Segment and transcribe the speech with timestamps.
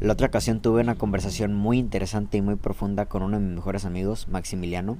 [0.00, 3.56] La otra ocasión tuve una conversación muy interesante y muy profunda con uno de mis
[3.56, 4.96] mejores amigos, Maximiliano.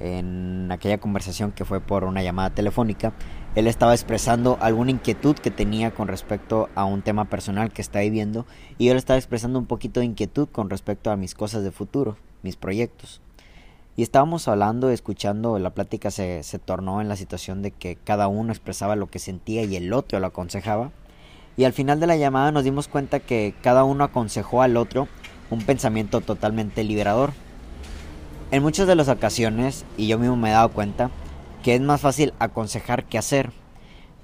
[0.00, 3.12] En aquella conversación que fue por una llamada telefónica,
[3.54, 8.00] él estaba expresando alguna inquietud que tenía con respecto a un tema personal que está
[8.00, 8.46] viviendo
[8.78, 11.70] y yo le estaba expresando un poquito de inquietud con respecto a mis cosas de
[11.70, 13.20] futuro, mis proyectos.
[13.94, 18.26] Y estábamos hablando, escuchando, la plática se, se tornó en la situación de que cada
[18.26, 20.90] uno expresaba lo que sentía y el otro lo aconsejaba.
[21.56, 25.08] Y al final de la llamada nos dimos cuenta que cada uno aconsejó al otro
[25.50, 27.32] un pensamiento totalmente liberador.
[28.50, 31.10] En muchas de las ocasiones, y yo mismo me he dado cuenta,
[31.62, 33.52] que es más fácil aconsejar que hacer.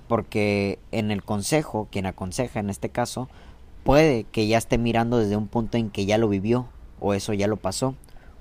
[0.09, 3.29] Porque en el consejo, quien aconseja en este caso,
[3.83, 6.69] puede que ya esté mirando desde un punto en que ya lo vivió,
[7.01, 7.95] o eso ya lo pasó,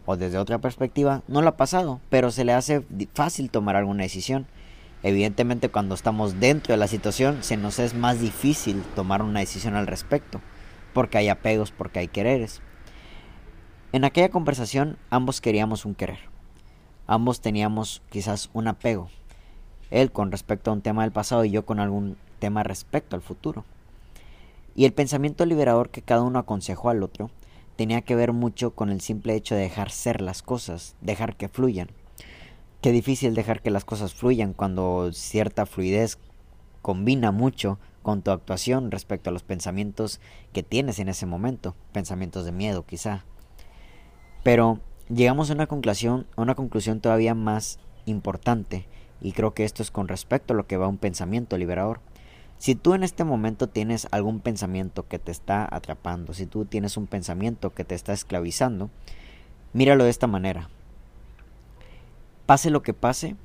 [0.05, 4.03] o desde otra perspectiva, no lo ha pasado, pero se le hace fácil tomar alguna
[4.03, 4.47] decisión.
[5.03, 9.75] Evidentemente cuando estamos dentro de la situación se nos es más difícil tomar una decisión
[9.75, 10.41] al respecto,
[10.93, 12.61] porque hay apegos, porque hay quereres.
[13.93, 16.19] En aquella conversación ambos queríamos un querer.
[17.07, 19.09] Ambos teníamos quizás un apego.
[19.89, 23.21] Él con respecto a un tema del pasado y yo con algún tema respecto al
[23.21, 23.65] futuro.
[24.75, 27.29] Y el pensamiento liberador que cada uno aconsejó al otro
[27.75, 31.49] tenía que ver mucho con el simple hecho de dejar ser las cosas, dejar que
[31.49, 31.89] fluyan.
[32.81, 36.17] Qué difícil dejar que las cosas fluyan cuando cierta fluidez
[36.81, 40.19] combina mucho con tu actuación respecto a los pensamientos
[40.51, 43.23] que tienes en ese momento, pensamientos de miedo quizá.
[44.41, 48.87] Pero llegamos a una conclusión, a una conclusión todavía más importante,
[49.21, 51.99] y creo que esto es con respecto a lo que va un pensamiento liberador.
[52.57, 56.97] Si tú en este momento tienes algún pensamiento que te está atrapando, si tú tienes
[56.97, 58.89] un pensamiento que te está esclavizando,
[59.71, 60.67] míralo de esta manera
[62.51, 63.37] pase lo que pase,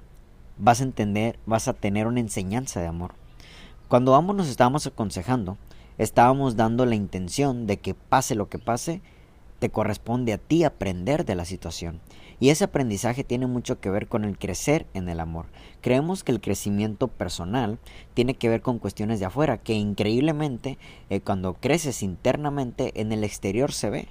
[0.59, 3.15] vas a entender, vas a tener una enseñanza de amor.
[3.87, 5.59] Cuando ambos nos estábamos aconsejando,
[5.97, 9.03] estábamos dando la intención de que pase lo que pase,
[9.61, 12.01] te corresponde a ti aprender de la situación.
[12.41, 15.47] Y ese aprendizaje tiene mucho que ver con el crecer en el amor.
[15.83, 17.79] Creemos que el crecimiento personal
[18.13, 20.79] tiene que ver con cuestiones de afuera, que increíblemente
[21.11, 24.09] eh, cuando creces internamente en el exterior se ve.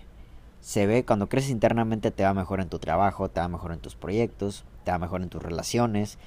[0.66, 3.78] Se ve cuando creces internamente te va mejor en tu trabajo, te va mejor en
[3.78, 6.18] tus proyectos, te va mejor en tus relaciones,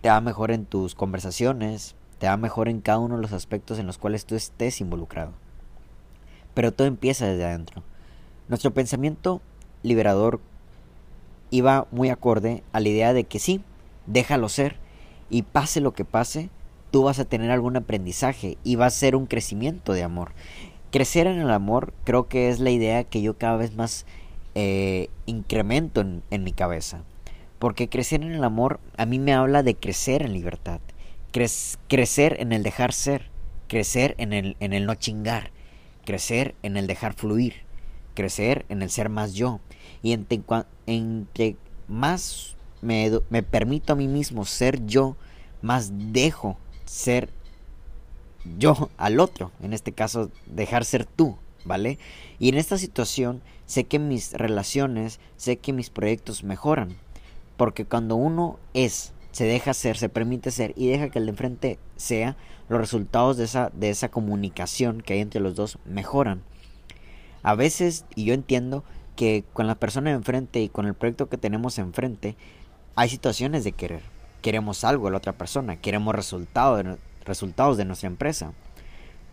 [0.00, 3.78] te va mejor en tus conversaciones, te va mejor en cada uno de los aspectos
[3.78, 5.30] en los cuales tú estés involucrado.
[6.54, 7.84] Pero todo empieza desde adentro.
[8.48, 9.40] Nuestro pensamiento
[9.84, 10.40] liberador
[11.50, 13.62] iba muy acorde a la idea de que sí,
[14.06, 14.74] déjalo ser
[15.30, 16.50] y pase lo que pase,
[16.90, 20.32] tú vas a tener algún aprendizaje y va a ser un crecimiento de amor.
[20.92, 24.06] Crecer en el amor creo que es la idea que yo cada vez más
[24.54, 27.02] eh, incremento en, en mi cabeza.
[27.58, 30.80] Porque crecer en el amor a mí me habla de crecer en libertad,
[31.88, 33.30] crecer en el dejar ser,
[33.68, 35.50] crecer en el, en el no chingar,
[36.04, 37.62] crecer en el dejar fluir,
[38.14, 39.60] crecer en el ser más yo.
[40.02, 40.42] Y entre,
[40.86, 41.56] entre
[41.88, 45.16] más me, me permito a mí mismo ser yo,
[45.62, 47.30] más dejo ser
[48.58, 51.98] yo al otro, en este caso dejar ser tú, ¿vale?
[52.38, 56.96] Y en esta situación sé que mis relaciones, sé que mis proyectos mejoran,
[57.56, 61.30] porque cuando uno es, se deja ser, se permite ser y deja que el de
[61.30, 62.36] enfrente sea,
[62.68, 66.42] los resultados de esa, de esa comunicación que hay entre los dos mejoran.
[67.42, 68.84] A veces, y yo entiendo
[69.16, 72.36] que con la persona enfrente y con el proyecto que tenemos enfrente,
[72.94, 74.02] hay situaciones de querer.
[74.42, 78.52] Queremos algo de la otra persona, queremos resultados resultados de nuestra empresa.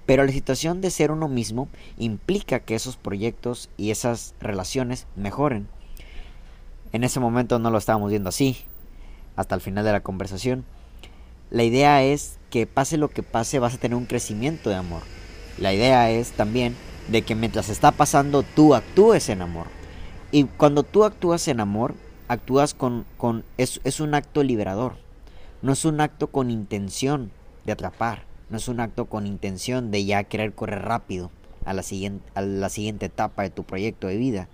[0.05, 1.67] Pero la situación de ser uno mismo
[1.97, 5.67] implica que esos proyectos y esas relaciones mejoren.
[6.91, 8.57] En ese momento no lo estábamos viendo así,
[9.35, 10.66] hasta el final de la conversación.
[11.51, 15.03] La idea es que pase lo que pase vas a tener un crecimiento de amor.
[15.59, 16.75] La idea es también
[17.07, 19.67] de que mientras está pasando tú actúes en amor.
[20.31, 21.94] Y cuando tú actúas en amor,
[22.27, 23.06] actúas con...
[23.17, 24.95] con es, es un acto liberador.
[25.61, 27.31] No es un acto con intención
[27.69, 28.24] de atrapar.
[28.50, 31.30] No es un acto con intención de ya querer correr rápido
[31.66, 34.50] a la siguiente, a la siguiente etapa de tu proyecto de vida.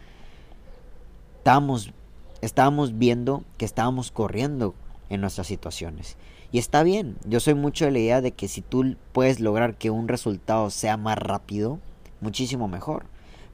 [1.37, 1.93] Estamos
[2.41, 4.75] estábamos viendo que estábamos corriendo
[5.09, 6.17] en nuestras situaciones.
[6.51, 9.75] Y está bien, yo soy mucho de la idea de que si tú puedes lograr
[9.75, 11.79] que un resultado sea más rápido,
[12.21, 13.05] muchísimo mejor.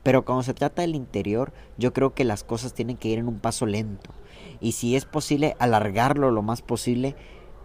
[0.03, 3.27] Pero cuando se trata del interior, yo creo que las cosas tienen que ir en
[3.27, 4.11] un paso lento.
[4.59, 7.15] Y si es posible, alargarlo lo más posible,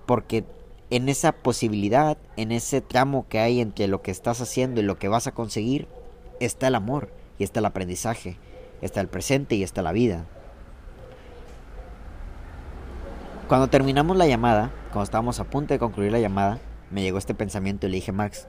[0.06, 0.44] porque
[0.90, 4.98] en esa posibilidad, en ese tramo que hay entre lo que estás haciendo y lo
[4.98, 5.88] que vas a conseguir,
[6.40, 8.38] está el amor y está el aprendizaje,
[8.82, 10.26] está el presente y está la vida.
[13.48, 16.58] Cuando terminamos la llamada, cuando estábamos a punto de concluir la llamada,
[16.90, 18.48] me llegó este pensamiento y le dije, Max,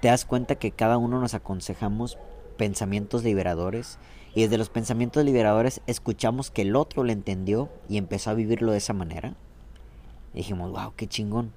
[0.00, 2.18] ¿te das cuenta que cada uno nos aconsejamos
[2.56, 3.98] pensamientos liberadores
[4.34, 8.72] y desde los pensamientos liberadores escuchamos que el otro lo entendió y empezó a vivirlo
[8.72, 9.34] de esa manera.
[10.34, 11.52] Y dijimos, wow, qué chingón.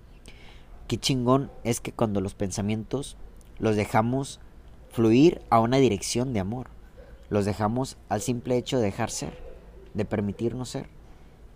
[0.89, 3.15] Qué chingón es que cuando los pensamientos
[3.59, 4.39] los dejamos
[4.91, 6.71] fluir a una dirección de amor,
[7.29, 9.37] los dejamos al simple hecho de dejar ser,
[9.93, 10.87] de permitirnos ser.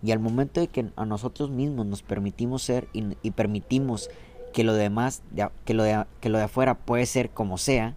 [0.04, 4.08] Y al momento de que a nosotros mismos nos permitimos ser y, permitimos
[4.52, 5.24] que lo demás,
[5.64, 7.96] que lo de, que lo de afuera puede ser como sea,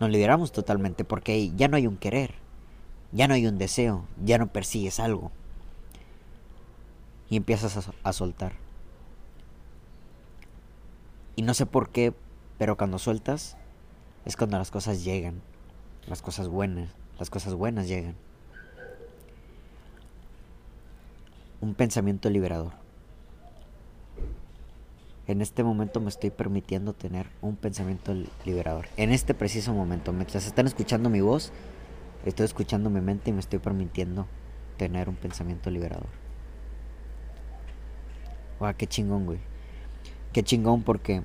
[0.00, 2.34] nos liberamos totalmente porque ya no hay un querer,
[3.12, 5.30] ya no hay un deseo, ya no persigues algo.
[7.30, 8.54] Y empiezas a, soltar.
[11.38, 12.12] Y no sé por qué,
[12.58, 13.56] pero cuando sueltas
[14.24, 15.40] es cuando las cosas llegan,
[16.08, 18.16] las cosas buenas, las cosas buenas llegan.
[21.60, 22.72] Un pensamiento liberador.
[25.28, 28.88] En este momento me estoy permitiendo tener un pensamiento liberador.
[28.96, 31.52] En este preciso momento, mientras están escuchando mi voz,
[32.24, 34.26] estoy escuchando mi mente y me estoy permitiendo
[34.76, 36.08] tener un pensamiento liberador.
[38.58, 39.47] Wow, qué chingón, güey.
[40.32, 41.22] Qué chingón porque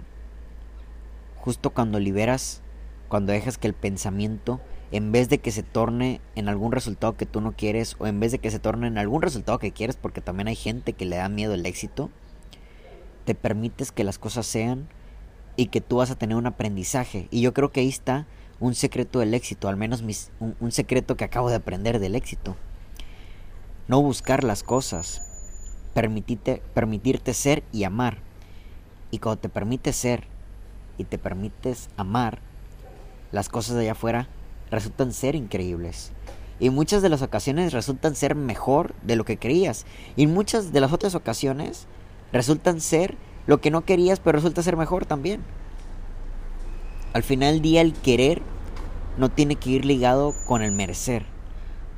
[1.38, 2.62] justo cuando liberas,
[3.10, 4.62] cuando dejas que el pensamiento,
[4.92, 8.20] en vez de que se torne en algún resultado que tú no quieres, o en
[8.20, 11.06] vez de que se torne en algún resultado que quieres, porque también hay gente que
[11.06, 12.12] le da miedo el éxito,
[13.26, 14.88] te permites que las cosas sean
[15.56, 17.28] y que tú vas a tener un aprendizaje.
[17.32, 18.28] Y yo creo que ahí está
[18.60, 20.04] un secreto del éxito, al menos
[20.40, 22.56] un, secreto que acabo de aprender del éxito.
[23.88, 25.22] No buscar las cosas,
[25.94, 28.20] permitirte, permitirte ser y amar.
[29.14, 30.24] Y cuando te permites ser
[30.98, 32.40] y te permites amar,
[33.32, 34.28] las cosas de allá afuera
[34.72, 36.12] resultan ser increíbles.
[36.60, 39.86] Y muchas de las ocasiones resultan ser mejor de lo que creías.
[40.16, 41.86] Y muchas de las otras ocasiones
[42.32, 43.16] resultan ser
[43.46, 45.44] lo que no querías, pero resulta ser mejor también.
[47.14, 48.42] Al final del día el querer
[49.20, 51.24] no tiene que ir ligado con el merecer,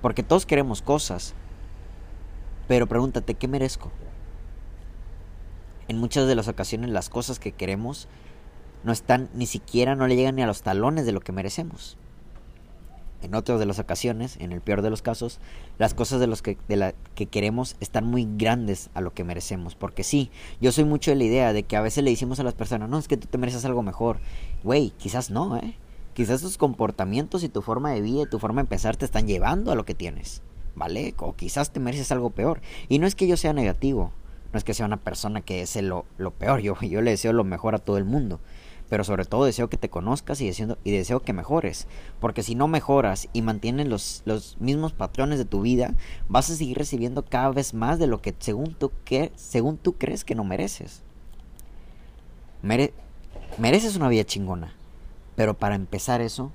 [0.02, 1.34] porque todos queremos cosas,
[2.68, 3.90] pero pregúntate, ¿qué merezco?
[5.88, 8.08] En muchas de las ocasiones las cosas que queremos
[8.84, 11.98] no están ni siquiera, no le llegan ni a los talones de lo que merecemos
[13.26, 15.40] en otras de las ocasiones, en el peor de los casos,
[15.78, 19.24] las cosas de los que, de la, que queremos están muy grandes a lo que
[19.24, 19.76] merecemos.
[19.76, 20.30] Porque sí,
[20.62, 22.90] yo soy mucho de la idea de que a veces le decimos a las personas,
[22.90, 24.20] no, es que tú te mereces algo mejor.
[24.64, 25.76] Güey, quizás no, ¿eh?
[26.14, 29.28] Quizás tus comportamientos y tu forma de vida y tu forma de pensar te están
[29.28, 30.42] llevando a lo que tienes.
[30.76, 31.14] ¿Vale?
[31.18, 32.62] O quizás te mereces algo peor.
[32.88, 34.12] Y no es que yo sea negativo.
[34.56, 36.62] No es que sea una persona que desee lo, lo peor.
[36.62, 38.40] Yo, yo le deseo lo mejor a todo el mundo
[38.88, 41.88] pero sobre todo deseo que te conozcas y deseo, y deseo que mejores,
[42.22, 45.94] porque si no mejoras y mantienes los, los mismos patrones de tu vida,
[46.30, 49.94] vas a seguir recibiendo cada vez más de lo que según tú, que, según tú
[49.94, 51.02] crees que no mereces.
[52.62, 54.74] mereces una vida chingona,
[55.36, 56.54] pero para empezar eso,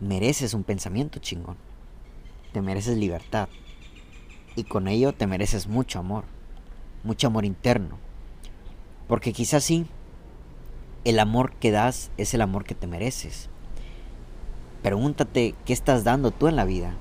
[0.00, 1.56] mereces un pensamiento chingón,
[2.52, 3.48] te mereces libertad,
[4.56, 6.24] y con ello te mereces mucho amor,
[7.04, 7.98] mucho amor interno,
[9.06, 9.86] porque quizás sí,
[11.04, 13.48] el amor que das es el amor que te mereces.
[14.82, 16.92] Pregúntate qué estás dando tú en la vida.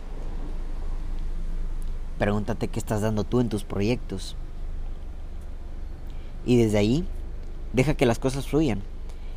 [2.18, 4.36] Pregúntate qué estás dando tú en tus proyectos.
[6.46, 7.06] Y desde ahí,
[7.74, 8.82] deja que las cosas fluyan.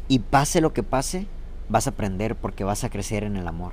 [0.08, 1.26] Y pase lo que pase,
[1.68, 3.72] vas a aprender porque vas a crecer en el amor.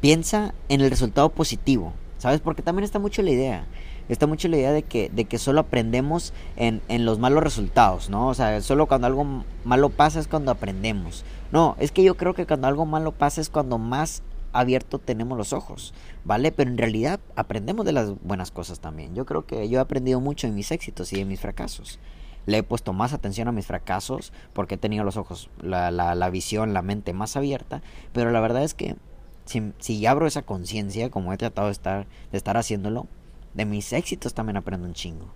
[0.00, 2.40] Piensa en el resultado positivo, ¿sabes?
[2.40, 3.66] Porque también está mucho la idea
[4.08, 8.10] está mucho la idea de que, de que solo aprendemos en, en los malos resultados,
[8.10, 8.28] ¿no?
[8.28, 11.24] O sea, solo cuando algo malo pasa es cuando aprendemos.
[11.50, 15.36] No, es que yo creo que cuando algo malo pasa es cuando más abierto tenemos
[15.36, 15.94] los ojos,
[16.24, 16.52] ¿vale?
[16.52, 19.14] Pero en realidad aprendemos de las buenas cosas también.
[19.14, 21.98] Yo creo que yo he aprendido mucho de mis éxitos y de mis fracasos.
[22.44, 26.14] Le he puesto más atención a mis fracasos porque he tenido los ojos, la, la,
[26.14, 27.82] la visión, la mente más abierta.
[28.12, 28.96] Pero la verdad es que
[29.44, 33.06] si, si abro esa conciencia, como he tratado de estar, de estar haciéndolo,
[33.54, 35.26] de mis éxitos también aprendo un chingo.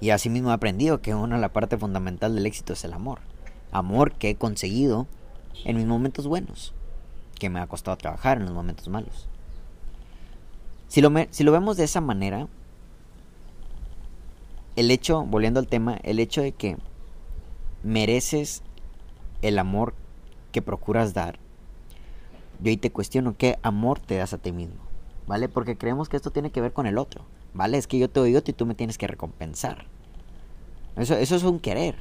[0.00, 2.92] Y así mismo he aprendido que una de la parte fundamental del éxito es el
[2.92, 3.20] amor.
[3.70, 5.06] Amor que he conseguido
[5.64, 6.72] en mis momentos buenos,
[7.38, 9.28] que me ha costado trabajar en los momentos malos.
[10.88, 12.48] Si lo, si lo vemos de esa manera,
[14.76, 16.78] el hecho, volviendo al tema, el hecho de que
[17.82, 18.62] mereces
[19.42, 19.94] el amor
[20.52, 21.38] que procuras dar,
[22.60, 24.89] yo ahí te cuestiono qué amor te das a ti mismo.
[25.30, 25.48] ¿Vale?
[25.48, 27.78] Porque creemos que esto tiene que ver con el otro, ¿vale?
[27.78, 29.86] Es que yo te otro y tú me tienes que recompensar.
[30.96, 31.94] Eso, eso es un querer,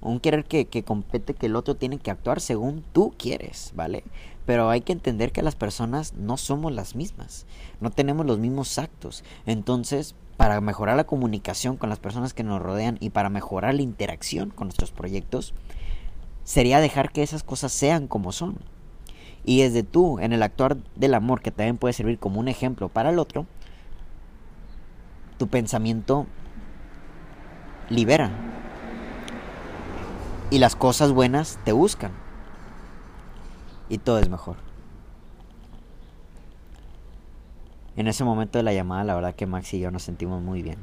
[0.00, 4.02] un querer que, que compete que el otro tiene que actuar según tú quieres, ¿vale?
[4.46, 7.46] Pero hay que entender que las personas no somos las mismas,
[7.80, 9.22] no tenemos los mismos actos.
[9.46, 13.82] Entonces, para mejorar la comunicación con las personas que nos rodean y para mejorar la
[13.82, 15.54] interacción con nuestros proyectos,
[16.42, 18.58] sería dejar que esas cosas sean como son.
[19.44, 22.88] Y desde tú, en el actuar del amor, que también puede servir como un ejemplo
[22.88, 23.46] para el otro,
[25.38, 26.26] tu pensamiento
[27.88, 28.30] libera.
[30.50, 32.12] Y las cosas buenas te buscan.
[33.88, 34.56] Y todo es mejor.
[37.96, 40.62] En ese momento de la llamada, la verdad que Max y yo nos sentimos muy
[40.62, 40.78] bien.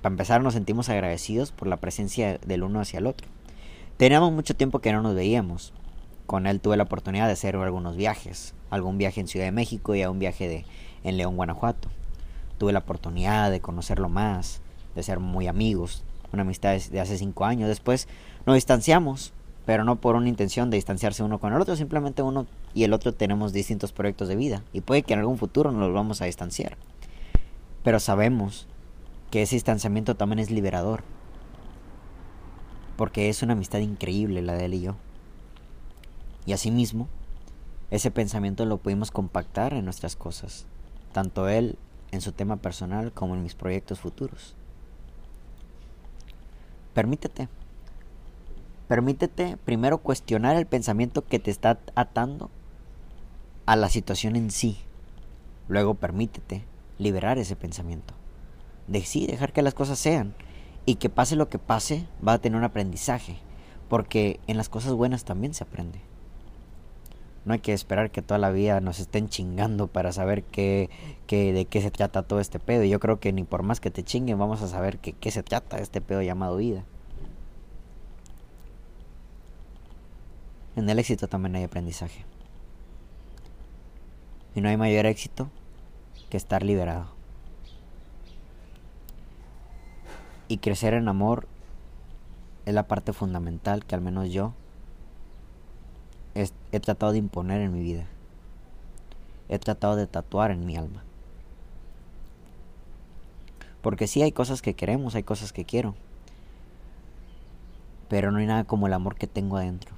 [0.00, 3.26] Para empezar, nos sentimos agradecidos por la presencia del uno hacia el otro.
[3.96, 5.72] Teníamos mucho tiempo que no nos veíamos.
[6.28, 8.54] Con él tuve la oportunidad de hacer algunos viajes.
[8.70, 10.64] Algún viaje en Ciudad de México y a un viaje de,
[11.02, 11.88] en León, Guanajuato.
[12.58, 14.60] Tuve la oportunidad de conocerlo más,
[14.94, 16.04] de ser muy amigos.
[16.32, 17.66] Una amistad de hace cinco años.
[17.68, 18.06] Después
[18.46, 19.32] nos distanciamos
[19.68, 22.94] pero no por una intención de distanciarse uno con el otro, simplemente uno y el
[22.94, 26.24] otro tenemos distintos proyectos de vida y puede que en algún futuro nos vamos a
[26.24, 26.78] distanciar.
[27.84, 28.66] Pero sabemos
[29.30, 31.02] que ese distanciamiento también es liberador,
[32.96, 34.96] porque es una amistad increíble la de él y yo.
[36.48, 37.08] Y asimismo,
[37.90, 40.64] ese pensamiento lo pudimos compactar en nuestras cosas,
[41.12, 41.76] tanto él
[42.10, 44.54] en su tema personal como en mis proyectos futuros.
[46.94, 47.50] Permítete
[48.88, 52.48] Permítete primero cuestionar el pensamiento que te está atando
[53.66, 54.78] a la situación en sí.
[55.68, 56.64] Luego permítete
[56.96, 58.14] liberar ese pensamiento.
[58.86, 60.34] De sí, dejar que las cosas sean.
[60.86, 63.36] Y que pase lo que pase, va a tener un aprendizaje.
[63.90, 66.00] Porque en las cosas buenas también se aprende.
[67.48, 70.90] No hay que esperar que toda la vida nos estén chingando para saber qué,
[71.30, 72.84] de qué se trata todo este pedo.
[72.84, 75.42] Y yo creo que ni por más que te chinguen vamos a saber qué se
[75.42, 76.84] trata este pedo llamado vida.
[80.76, 82.26] En el éxito también hay aprendizaje.
[84.54, 85.48] Y no hay mayor éxito
[86.28, 87.06] que estar liberado.
[90.48, 91.48] Y crecer en amor
[92.66, 94.52] es la parte fundamental que al menos yo
[96.38, 98.06] he, tratado de imponer en mi vida.
[99.48, 101.02] He tratado de tatuar en mi alma.
[103.82, 105.94] Porque sí hay cosas que queremos, hay cosas que quiero.
[108.08, 109.94] Pero no hay nada como el amor que tengo adentro.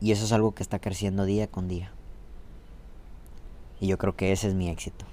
[0.00, 1.90] Y eso es algo que está creciendo día con día.
[3.80, 5.04] Y yo creo que ese es mi éxito.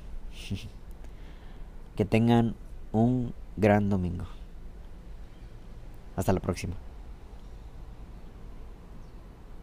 [1.95, 2.55] que tengan
[2.91, 4.25] un gran domingo.
[6.15, 6.75] Hasta la próxima.